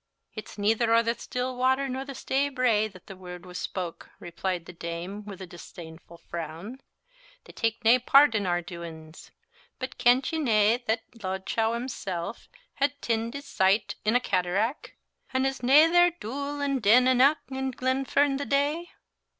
[0.33, 4.09] "It's neither o' the still water nor the stay brae that the word was spoke,"
[4.19, 6.81] replied the dame, with a disdainful frown;
[7.43, 9.29] "they tak' nae part in our doings:
[9.77, 12.35] but kent ye nae that Lochdow himsel'
[12.73, 14.91] had tined his sight in a cataract;
[15.33, 18.89] an' is nae there dule an' din eneuch in Glenfern the day?